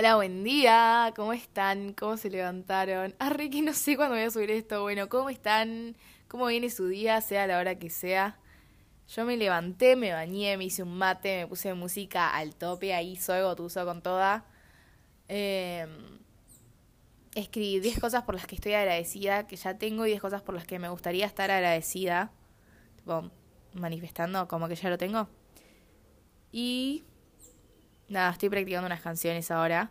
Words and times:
Hola, 0.00 0.16
buen 0.16 0.44
día. 0.44 1.12
¿Cómo 1.14 1.34
están? 1.34 1.92
¿Cómo 1.92 2.16
se 2.16 2.30
levantaron? 2.30 3.14
Ah, 3.18 3.28
Ricky, 3.28 3.60
no 3.60 3.74
sé 3.74 3.96
cuándo 3.96 4.14
voy 4.14 4.24
a 4.24 4.30
subir 4.30 4.50
esto. 4.50 4.80
Bueno, 4.80 5.10
¿cómo 5.10 5.28
están? 5.28 5.94
¿Cómo 6.26 6.46
viene 6.46 6.70
su 6.70 6.86
día? 6.86 7.20
Sea 7.20 7.46
la 7.46 7.58
hora 7.58 7.78
que 7.78 7.90
sea. 7.90 8.38
Yo 9.08 9.26
me 9.26 9.36
levanté, 9.36 9.96
me 9.96 10.14
bañé, 10.14 10.56
me 10.56 10.64
hice 10.64 10.82
un 10.84 10.96
mate, 10.96 11.40
me 11.40 11.46
puse 11.48 11.74
música 11.74 12.34
al 12.34 12.54
tope, 12.54 12.94
ahí 12.94 13.16
soy 13.16 13.42
gotuso 13.42 13.84
con 13.84 14.00
toda. 14.00 14.46
Eh, 15.28 15.86
escribí 17.34 17.80
10 17.80 18.00
cosas 18.00 18.22
por 18.22 18.34
las 18.34 18.46
que 18.46 18.54
estoy 18.54 18.72
agradecida, 18.72 19.46
que 19.46 19.56
ya 19.56 19.76
tengo, 19.76 20.06
y 20.06 20.12
10 20.12 20.22
cosas 20.22 20.40
por 20.40 20.54
las 20.54 20.66
que 20.66 20.78
me 20.78 20.88
gustaría 20.88 21.26
estar 21.26 21.50
agradecida. 21.50 22.32
Tipo, 22.96 23.30
manifestando 23.74 24.48
como 24.48 24.66
que 24.66 24.76
ya 24.76 24.88
lo 24.88 24.96
tengo. 24.96 25.28
Y 26.52 27.04
nada, 28.10 28.32
estoy 28.32 28.50
practicando 28.50 28.86
unas 28.86 29.00
canciones 29.00 29.50
ahora. 29.50 29.90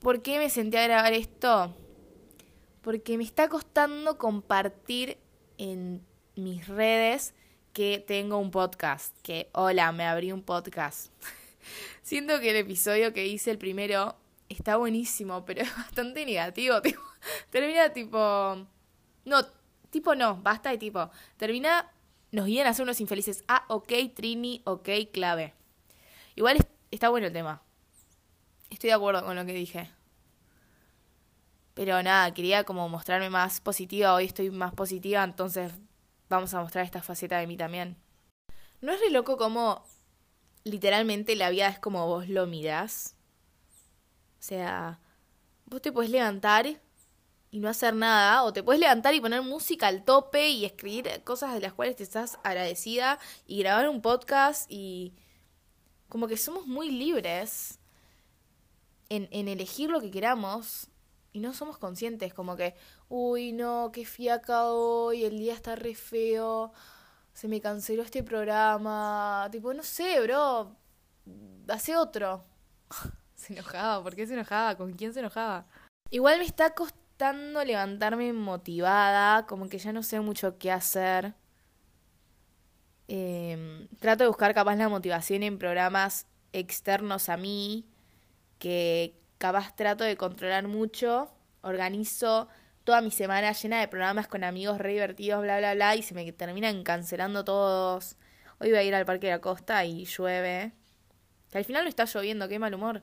¿Por 0.00 0.22
qué 0.22 0.38
me 0.38 0.48
senté 0.48 0.78
a 0.78 0.84
grabar 0.84 1.12
esto? 1.12 1.74
Porque 2.82 3.18
me 3.18 3.24
está 3.24 3.48
costando 3.48 4.16
compartir 4.16 5.18
en 5.58 6.06
mis 6.36 6.68
redes 6.68 7.34
que 7.72 8.02
tengo 8.06 8.38
un 8.38 8.50
podcast. 8.50 9.16
Que, 9.22 9.50
hola, 9.52 9.90
me 9.92 10.04
abrí 10.06 10.32
un 10.32 10.42
podcast. 10.42 11.12
Siento 12.02 12.40
que 12.40 12.50
el 12.50 12.56
episodio 12.56 13.12
que 13.12 13.26
hice, 13.26 13.50
el 13.50 13.58
primero, 13.58 14.16
está 14.48 14.76
buenísimo, 14.76 15.44
pero 15.44 15.62
es 15.64 15.76
bastante 15.76 16.24
negativo. 16.24 16.80
Tipo, 16.82 17.02
termina 17.50 17.92
tipo... 17.92 18.64
No, 19.24 19.44
tipo 19.90 20.14
no, 20.14 20.36
basta 20.36 20.70
de 20.70 20.78
tipo. 20.78 21.10
Termina, 21.36 21.90
nos 22.30 22.46
guían 22.46 22.68
a 22.68 22.74
ser 22.74 22.84
unos 22.84 23.00
infelices. 23.00 23.42
Ah, 23.48 23.64
ok, 23.68 23.92
Trini, 24.14 24.62
ok, 24.64 24.88
clave. 25.12 25.54
Igual 26.36 26.58
está 26.90 27.08
bueno 27.08 27.26
el 27.26 27.32
tema. 27.32 27.62
Estoy 28.68 28.88
de 28.88 28.94
acuerdo 28.94 29.24
con 29.24 29.34
lo 29.36 29.46
que 29.46 29.54
dije. 29.54 29.90
Pero 31.72 32.02
nada, 32.02 32.32
quería 32.34 32.64
como 32.64 32.88
mostrarme 32.90 33.30
más 33.30 33.60
positiva. 33.60 34.14
Hoy 34.14 34.26
estoy 34.26 34.50
más 34.50 34.74
positiva, 34.74 35.24
entonces 35.24 35.72
vamos 36.28 36.52
a 36.52 36.60
mostrar 36.60 36.84
esta 36.84 37.02
faceta 37.02 37.38
de 37.38 37.46
mí 37.46 37.56
también. 37.56 37.96
¿No 38.82 38.92
es 38.92 39.00
re 39.00 39.10
loco 39.10 39.38
como 39.38 39.82
literalmente 40.64 41.36
la 41.36 41.48
vida 41.48 41.68
es 41.68 41.78
como 41.78 42.06
vos 42.06 42.28
lo 42.28 42.46
mirás? 42.46 43.16
O 44.38 44.42
sea, 44.42 45.00
vos 45.64 45.80
te 45.80 45.90
puedes 45.90 46.10
levantar 46.10 46.66
y 47.50 47.60
no 47.60 47.68
hacer 47.70 47.94
nada, 47.94 48.42
o 48.42 48.52
te 48.52 48.62
puedes 48.62 48.80
levantar 48.80 49.14
y 49.14 49.20
poner 49.20 49.40
música 49.40 49.86
al 49.86 50.04
tope 50.04 50.48
y 50.50 50.66
escribir 50.66 51.22
cosas 51.24 51.54
de 51.54 51.60
las 51.60 51.72
cuales 51.72 51.96
te 51.96 52.02
estás 52.02 52.38
agradecida 52.42 53.18
y 53.46 53.60
grabar 53.60 53.88
un 53.88 54.02
podcast 54.02 54.70
y 54.70 55.14
como 56.08 56.28
que 56.28 56.36
somos 56.36 56.66
muy 56.66 56.90
libres 56.90 57.78
en, 59.08 59.28
en 59.30 59.48
elegir 59.48 59.90
lo 59.90 60.00
que 60.00 60.10
queramos 60.10 60.88
y 61.32 61.40
no 61.40 61.52
somos 61.52 61.76
conscientes, 61.76 62.32
como 62.32 62.56
que, 62.56 62.74
uy, 63.10 63.52
no, 63.52 63.90
qué 63.92 64.06
fiaca 64.06 64.64
hoy, 64.70 65.24
el 65.24 65.38
día 65.38 65.52
está 65.52 65.76
re 65.76 65.94
feo, 65.94 66.72
se 67.34 67.46
me 67.48 67.60
canceló 67.60 68.02
este 68.02 68.22
programa, 68.22 69.46
tipo, 69.52 69.74
no 69.74 69.82
sé, 69.82 70.18
bro, 70.22 70.74
hace 71.68 71.94
otro. 71.94 72.46
se 73.34 73.52
enojaba, 73.52 74.02
¿por 74.02 74.16
qué 74.16 74.26
se 74.26 74.32
enojaba? 74.32 74.76
¿Con 74.76 74.94
quién 74.94 75.12
se 75.12 75.20
enojaba? 75.20 75.66
Igual 76.10 76.38
me 76.38 76.46
está 76.46 76.74
costando 76.74 77.62
levantarme 77.64 78.32
motivada, 78.32 79.44
como 79.46 79.68
que 79.68 79.78
ya 79.78 79.92
no 79.92 80.02
sé 80.02 80.20
mucho 80.20 80.56
qué 80.56 80.72
hacer. 80.72 81.34
Eh, 83.08 83.45
trato 84.06 84.22
de 84.22 84.28
buscar 84.28 84.54
capaz 84.54 84.76
la 84.76 84.88
motivación 84.88 85.42
en 85.42 85.58
programas 85.58 86.28
externos 86.52 87.28
a 87.28 87.36
mí, 87.36 87.88
que 88.60 89.18
capaz 89.36 89.74
trato 89.74 90.04
de 90.04 90.16
controlar 90.16 90.68
mucho, 90.68 91.28
organizo 91.62 92.46
toda 92.84 93.00
mi 93.00 93.10
semana 93.10 93.50
llena 93.50 93.80
de 93.80 93.88
programas 93.88 94.28
con 94.28 94.44
amigos 94.44 94.78
re 94.78 94.92
divertidos, 94.92 95.42
bla, 95.42 95.58
bla, 95.58 95.74
bla, 95.74 95.96
y 95.96 96.04
se 96.04 96.14
me 96.14 96.30
terminan 96.30 96.84
cancelando 96.84 97.44
todos. 97.44 98.16
Hoy 98.60 98.68
voy 98.68 98.78
a 98.78 98.84
ir 98.84 98.94
al 98.94 99.06
Parque 99.06 99.26
de 99.26 99.32
la 99.32 99.40
Costa 99.40 99.84
y 99.84 100.04
llueve. 100.04 100.70
Que 101.50 101.58
al 101.58 101.64
final 101.64 101.82
no 101.82 101.88
está 101.88 102.04
lloviendo, 102.04 102.46
qué 102.46 102.60
mal 102.60 102.74
humor. 102.74 103.02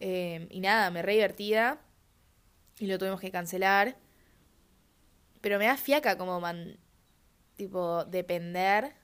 Eh, 0.00 0.48
y 0.50 0.60
nada, 0.60 0.90
me 0.90 1.00
re 1.00 1.14
divertida. 1.14 1.80
Y 2.78 2.88
lo 2.88 2.98
tuvimos 2.98 3.20
que 3.22 3.30
cancelar. 3.30 3.96
Pero 5.40 5.58
me 5.58 5.64
da 5.64 5.78
fiaca 5.78 6.18
como 6.18 6.42
man, 6.42 6.76
tipo, 7.56 8.04
depender 8.04 8.99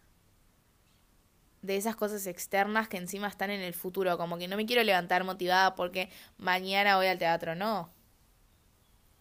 de 1.67 1.77
esas 1.77 1.97
cosas 1.97 2.27
externas 2.27 2.89
que 2.89 2.97
encima 2.97 3.29
están 3.29 3.51
en 3.51 3.61
el 3.61 3.75
futuro. 3.75 4.17
Como 4.17 4.39
que 4.39 4.49
no 4.49 4.57
me 4.57 4.67
quiero 4.67 4.83
levantar 4.83 5.25
motivada 5.25 5.75
porque 5.75 6.09
mañana 6.39 6.97
voy 6.97 7.07
al 7.07 7.19
teatro, 7.19 7.55
no. 7.55 7.93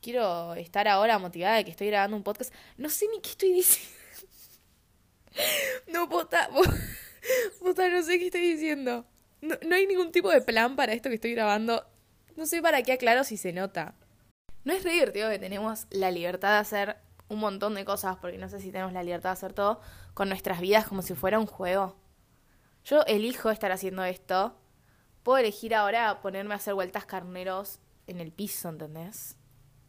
Quiero 0.02 0.54
estar 0.54 0.88
ahora 0.88 1.18
motivada 1.20 1.56
de 1.56 1.66
que 1.66 1.72
estoy 1.72 1.88
grabando 1.88 2.16
un 2.16 2.24
podcast. 2.24 2.54
No 2.78 2.90
sé 2.90 3.08
ni 3.12 3.22
qué 3.22 3.30
estoy 3.32 3.54
diciendo. 3.54 3.92
No, 5.92 6.08
puta, 6.08 6.50
puta, 7.60 7.90
no 7.90 8.02
sé 8.04 8.18
qué 8.20 8.28
estoy 8.28 8.54
diciendo. 8.54 9.06
No, 9.42 9.56
no 9.68 9.76
hay 9.76 9.86
ningún 9.86 10.14
tipo 10.14 10.30
de 10.30 10.40
plan 10.40 10.78
para 10.78 10.94
esto 10.94 11.10
que 11.10 11.16
estoy 11.16 11.34
grabando. 11.34 11.86
No 12.38 12.46
sé 12.46 12.62
para 12.62 12.82
qué 12.84 12.94
aclaro 12.94 13.26
si 13.26 13.36
se 13.36 13.52
nota. 13.52 13.96
No 14.64 14.72
es 14.72 14.86
divertido 14.86 15.30
que 15.30 15.38
tenemos 15.38 15.88
la 15.90 16.10
libertad 16.10 16.54
de 16.54 16.60
hacer 16.60 16.98
un 17.28 17.40
montón 17.40 17.76
de 17.76 17.86
cosas, 17.86 18.18
porque 18.18 18.38
no 18.38 18.50
sé 18.50 18.60
si 18.60 18.72
tenemos 18.72 18.94
la 18.94 19.04
libertad 19.04 19.30
de 19.30 19.34
hacer 19.34 19.54
todo, 19.54 19.82
con 20.14 20.30
nuestras 20.30 20.60
vidas 20.60 20.88
como 20.88 21.02
si 21.02 21.14
fuera 21.16 21.40
un 21.40 21.46
juego. 21.46 21.96
Yo 22.86 23.04
elijo 23.08 23.50
estar 23.50 23.72
haciendo 23.72 24.04
esto. 24.04 24.56
Puedo 25.24 25.40
elegir 25.40 25.74
ahora 25.74 26.22
ponerme 26.22 26.54
a 26.54 26.58
hacer 26.58 26.76
vueltas 26.76 27.08
carneros 27.08 27.80
en 28.06 28.20
el 28.20 28.32
piso, 28.32 28.70
¿entendés? 28.70 29.38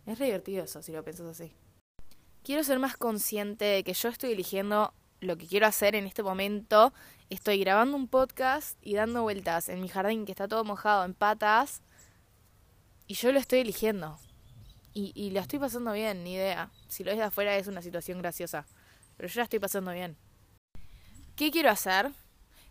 Es 0.06 0.18
re 0.18 0.26
divertido 0.26 0.64
eso, 0.64 0.80
si 0.80 0.92
lo 0.92 1.04
piensas 1.04 1.26
así. 1.26 1.52
Quiero 2.42 2.64
ser 2.64 2.78
más 2.78 2.96
consciente 2.96 3.66
de 3.66 3.84
que 3.84 3.92
yo 3.92 4.08
estoy 4.08 4.32
eligiendo 4.32 4.94
lo 5.20 5.36
que 5.36 5.46
quiero 5.46 5.66
hacer 5.66 5.94
en 5.94 6.06
este 6.06 6.22
momento. 6.22 6.94
Estoy 7.28 7.58
grabando 7.58 7.98
un 7.98 8.08
podcast 8.08 8.78
y 8.80 8.94
dando 8.94 9.22
vueltas 9.22 9.68
en 9.68 9.82
mi 9.82 9.88
jardín 9.88 10.24
que 10.24 10.32
está 10.32 10.48
todo 10.48 10.64
mojado 10.64 11.04
en 11.04 11.12
patas. 11.12 11.82
Y 13.06 13.14
yo 13.14 13.30
lo 13.30 13.38
estoy 13.38 13.58
eligiendo. 13.58 14.18
Y, 14.94 15.12
y 15.14 15.32
la 15.32 15.40
estoy 15.40 15.58
pasando 15.58 15.92
bien, 15.92 16.24
ni 16.24 16.32
idea. 16.32 16.70
Si 16.88 17.04
lo 17.04 17.10
ves 17.10 17.18
de 17.18 17.24
afuera 17.24 17.56
es 17.56 17.66
una 17.66 17.82
situación 17.82 18.22
graciosa. 18.22 18.64
Pero 19.18 19.28
yo 19.28 19.40
la 19.40 19.44
estoy 19.44 19.58
pasando 19.58 19.92
bien. 19.92 20.16
¿Qué 21.34 21.50
quiero 21.50 21.68
hacer? 21.68 22.10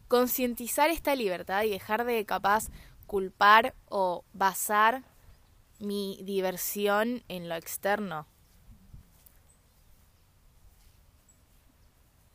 Concientizar 0.08 0.90
esta 0.90 1.16
libertad 1.16 1.64
y 1.64 1.70
dejar 1.70 2.06
de 2.06 2.26
capaz 2.26 2.70
culpar 3.06 3.76
o 3.90 4.24
basar 4.34 5.04
mi 5.80 6.20
diversión 6.24 7.24
en 7.28 7.50
lo 7.50 7.56
externo. 7.56 8.28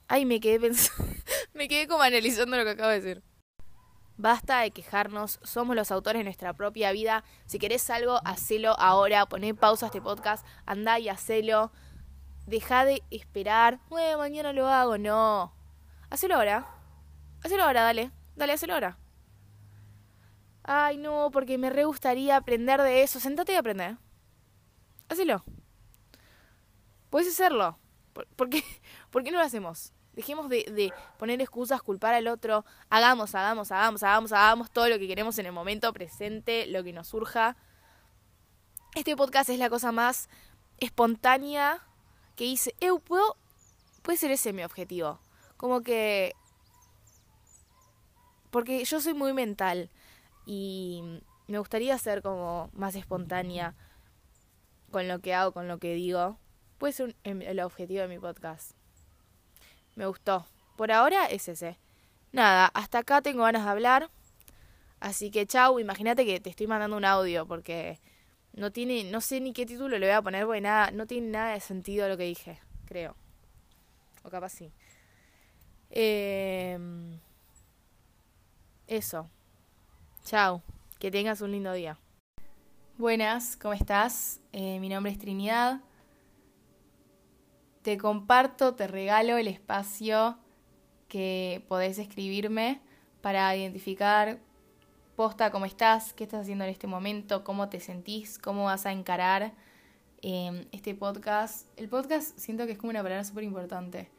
Ay, 0.08 0.24
me 0.24 0.40
quedé 0.40 0.58
pensando, 0.58 1.04
me 1.54 1.68
quedé 1.68 1.86
como 1.86 2.02
analizando 2.02 2.56
lo 2.56 2.64
que 2.64 2.70
acabo 2.70 2.88
de 2.90 3.00
decir. 3.00 3.22
Basta 4.16 4.60
de 4.60 4.70
quejarnos, 4.70 5.40
somos 5.42 5.74
los 5.76 5.90
autores 5.90 6.20
de 6.20 6.24
nuestra 6.24 6.52
propia 6.52 6.92
vida. 6.92 7.24
Si 7.46 7.58
querés 7.58 7.88
algo, 7.88 8.20
hacelo 8.24 8.78
ahora, 8.78 9.24
poné 9.26 9.54
pausa 9.54 9.86
a 9.86 9.88
este 9.88 10.02
podcast, 10.02 10.44
andá 10.66 10.98
y 10.98 11.08
hacelo. 11.08 11.72
Deja 12.46 12.84
de 12.84 13.02
esperar, 13.10 13.80
bueno, 13.88 14.18
mañana 14.18 14.52
lo 14.52 14.68
hago, 14.68 14.98
no. 14.98 15.54
Hacelo 16.10 16.34
ahora. 16.34 16.79
Hacelo 17.42 17.64
ahora, 17.64 17.82
dale. 17.82 18.10
Dale, 18.36 18.52
hacelo 18.52 18.74
ahora. 18.74 18.98
Ay, 20.62 20.98
no, 20.98 21.30
porque 21.32 21.58
me 21.58 21.70
re 21.70 21.84
gustaría 21.84 22.36
aprender 22.36 22.82
de 22.82 23.02
eso. 23.02 23.20
Sentate 23.20 23.52
y 23.52 23.56
aprende. 23.56 23.96
Hacelo. 25.08 25.44
Puedes 27.08 27.28
hacerlo. 27.28 27.78
¿Por, 28.36 28.50
qué, 28.50 28.62
¿Por 29.10 29.24
qué 29.24 29.30
no 29.30 29.38
lo 29.38 29.44
hacemos? 29.44 29.92
Dejemos 30.12 30.48
de, 30.48 30.64
de, 30.64 30.92
poner 31.18 31.40
excusas, 31.40 31.82
culpar 31.82 32.14
al 32.14 32.28
otro. 32.28 32.64
Hagamos, 32.88 33.34
hagamos, 33.34 33.72
hagamos, 33.72 34.02
hagamos, 34.02 34.32
hagamos 34.32 34.70
todo 34.70 34.88
lo 34.88 34.98
que 34.98 35.08
queremos 35.08 35.38
en 35.38 35.46
el 35.46 35.52
momento 35.52 35.92
presente, 35.92 36.66
lo 36.66 36.84
que 36.84 36.92
nos 36.92 37.08
surja. 37.08 37.56
Este 38.94 39.16
podcast 39.16 39.50
es 39.50 39.58
la 39.58 39.70
cosa 39.70 39.92
más 39.92 40.28
espontánea 40.78 41.86
que 42.36 42.44
hice. 42.44 42.74
Eu, 42.80 43.00
¿puedo? 43.00 43.36
Puede 44.02 44.18
ser 44.18 44.30
ese 44.30 44.52
mi 44.52 44.64
objetivo. 44.64 45.20
Como 45.56 45.82
que 45.82 46.34
porque 48.50 48.84
yo 48.84 49.00
soy 49.00 49.14
muy 49.14 49.32
mental 49.32 49.90
y 50.46 51.02
me 51.46 51.58
gustaría 51.58 51.96
ser 51.98 52.22
como 52.22 52.70
más 52.72 52.94
espontánea 52.94 53.74
con 54.90 55.08
lo 55.08 55.20
que 55.20 55.34
hago, 55.34 55.52
con 55.52 55.68
lo 55.68 55.78
que 55.78 55.94
digo. 55.94 56.38
Puede 56.78 56.92
ser 56.92 57.16
em, 57.24 57.42
el 57.42 57.60
objetivo 57.60 58.02
de 58.02 58.08
mi 58.08 58.18
podcast. 58.18 58.72
Me 59.94 60.06
gustó. 60.06 60.46
Por 60.76 60.92
ahora 60.92 61.26
es 61.26 61.48
ese. 61.48 61.78
Nada, 62.32 62.66
hasta 62.74 62.98
acá 62.98 63.22
tengo 63.22 63.42
ganas 63.42 63.64
de 63.64 63.70
hablar. 63.70 64.10
Así 64.98 65.30
que 65.30 65.46
chau, 65.46 65.78
imagínate 65.78 66.24
que 66.26 66.40
te 66.40 66.50
estoy 66.50 66.66
mandando 66.66 66.96
un 66.96 67.04
audio 67.04 67.46
porque 67.46 68.00
no 68.52 68.70
tiene, 68.70 69.04
no 69.04 69.20
sé 69.20 69.40
ni 69.40 69.52
qué 69.52 69.66
título 69.66 69.98
le 69.98 70.06
voy 70.06 70.14
a 70.14 70.22
poner 70.22 70.44
porque 70.46 70.60
nada, 70.60 70.90
no 70.90 71.06
tiene 71.06 71.28
nada 71.28 71.54
de 71.54 71.60
sentido 71.60 72.08
lo 72.08 72.16
que 72.16 72.24
dije, 72.24 72.58
creo. 72.86 73.16
O 74.22 74.30
capaz 74.30 74.50
sí. 74.50 74.72
Eh... 75.90 76.78
Eso. 78.90 79.30
Chao. 80.24 80.64
Que 80.98 81.12
tengas 81.12 81.40
un 81.42 81.52
lindo 81.52 81.72
día. 81.72 81.96
Buenas, 82.98 83.56
¿cómo 83.56 83.72
estás? 83.72 84.40
Eh, 84.52 84.80
mi 84.80 84.88
nombre 84.88 85.12
es 85.12 85.18
Trinidad. 85.18 85.80
Te 87.82 87.96
comparto, 87.96 88.74
te 88.74 88.88
regalo 88.88 89.36
el 89.36 89.46
espacio 89.46 90.38
que 91.06 91.64
podés 91.68 92.00
escribirme 92.00 92.80
para 93.20 93.54
identificar 93.54 94.40
posta 95.14 95.52
cómo 95.52 95.66
estás, 95.66 96.12
qué 96.12 96.24
estás 96.24 96.40
haciendo 96.40 96.64
en 96.64 96.70
este 96.70 96.88
momento, 96.88 97.44
cómo 97.44 97.68
te 97.68 97.78
sentís, 97.78 98.40
cómo 98.40 98.64
vas 98.64 98.86
a 98.86 98.92
encarar 98.92 99.52
em, 100.20 100.66
este 100.72 100.96
podcast. 100.96 101.68
El 101.78 101.88
podcast 101.88 102.36
siento 102.36 102.66
que 102.66 102.72
es 102.72 102.78
como 102.78 102.90
una 102.90 103.04
palabra 103.04 103.22
súper 103.22 103.44
importante. 103.44 104.10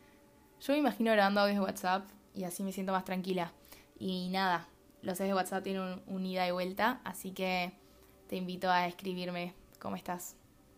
Yo 0.62 0.72
me 0.72 0.80
imagino 0.80 1.12
grabando 1.12 1.42
audios 1.42 1.58
de 1.58 1.62
WhatsApp 1.62 2.10
y 2.34 2.46
así 2.46 2.64
me 2.64 2.72
siento 2.72 2.94
más 2.94 3.04
tranquila. 3.04 3.52
Y 4.02 4.30
nada, 4.30 4.68
los 5.04 5.22
audios 5.22 5.36
de 5.36 5.36
WhatsApp 5.36 5.64
tienen 5.64 5.84
un, 5.84 6.02
un 6.08 6.26
ida 6.26 6.48
y 6.48 6.52
vuelta, 6.52 7.02
así 7.04 7.34
que 7.34 7.72
te 8.28 8.36
invito 8.36 8.68
a 8.68 8.88
escribirme 8.88 9.54
cómo 9.78 9.96
estás. 9.96 10.41